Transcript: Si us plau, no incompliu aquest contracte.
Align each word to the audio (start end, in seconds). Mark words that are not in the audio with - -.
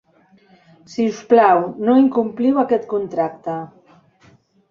Si 0.93 1.03
us 1.09 1.17
plau, 1.33 1.59
no 1.89 1.97
incompliu 2.05 2.57
aquest 2.63 2.87
contracte. 2.95 3.59